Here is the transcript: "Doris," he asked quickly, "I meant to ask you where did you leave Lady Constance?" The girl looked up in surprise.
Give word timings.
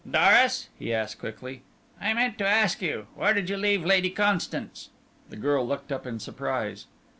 "Doris," 0.09 0.67
he 0.79 0.91
asked 0.91 1.19
quickly, 1.19 1.61
"I 2.01 2.11
meant 2.15 2.39
to 2.39 2.47
ask 2.47 2.81
you 2.81 3.05
where 3.13 3.35
did 3.35 3.51
you 3.51 3.55
leave 3.57 3.85
Lady 3.85 4.09
Constance?" 4.09 4.89
The 5.29 5.37
girl 5.37 5.63
looked 5.67 5.91
up 5.91 6.07
in 6.07 6.19
surprise. 6.19 6.87